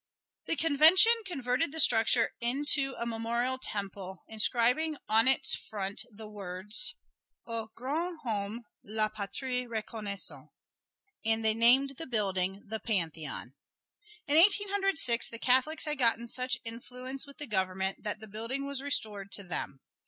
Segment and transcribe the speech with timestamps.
[0.47, 6.95] The Convention converted the structure into a memorial temple, inscribing on its front the words,
[7.45, 10.49] "Aux grandes Hommes la patrie reconnaisante,"
[11.23, 13.53] and they named the building the Pantheon.
[14.25, 18.27] In Eighteen Hundred Six, the Catholics had gotten such influence with the government that the
[18.27, 19.81] building was restored to them.